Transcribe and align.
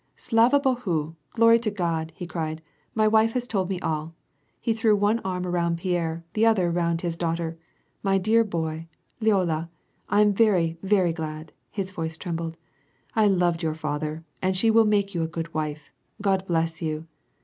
"Slava 0.29 0.59
Bohu! 0.59 1.13
glory 1.33 1.59
to 1.59 1.69
God!" 1.69 2.11
he 2.15 2.25
cried," 2.25 2.63
my 2.95 3.07
wife 3.07 3.33
has 3.33 3.47
told 3.47 3.69
me 3.69 3.79
all." 3.81 4.15
He 4.59 4.73
threw 4.73 4.95
one 4.95 5.21
ai 5.23 5.35
m 5.35 5.45
round 5.45 5.77
Pierre, 5.77 6.25
the 6.33 6.43
other 6.43 6.71
round 6.71 7.01
his 7.01 7.15
daughter." 7.15 7.55
My 8.01 8.17
dear 8.17 8.43
boy! 8.43 8.87
Lyolya! 9.21 9.69
I 10.09 10.21
am 10.21 10.33
very, 10.33 10.79
very 10.81 11.13
glad/* 11.13 11.51
his 11.69 11.91
voice 11.91 12.17
trembled. 12.17 12.57
"I 13.15 13.27
loved 13.27 13.61
your 13.61 13.75
father— 13.75 14.23
and 14.41 14.57
she 14.57 14.71
will 14.71 14.85
mak<^ 14.85 15.13
you 15.13 15.21
a 15.21 15.27
good 15.27 15.53
wife— 15.53 15.91
God 16.19 16.47
bless 16.47 16.81
you." 16.81 17.05